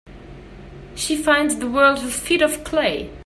She 0.95 1.15
finds 1.15 1.57
the 1.57 1.69
world 1.69 1.99
has 1.99 2.19
feet 2.19 2.41
of 2.41 2.63
clay. 2.63 3.11